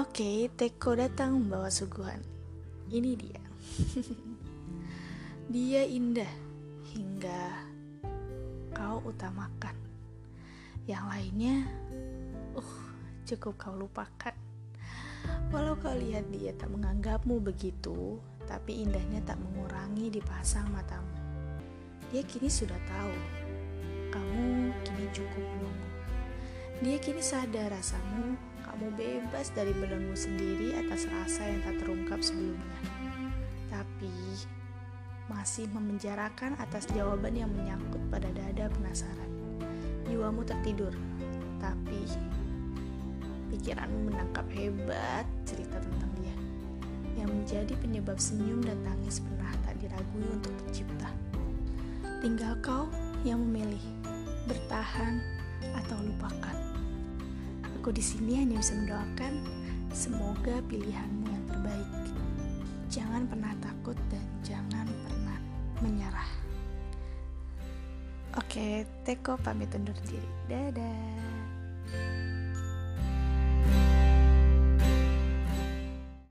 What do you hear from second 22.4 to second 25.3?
sudah tahu, kamu kini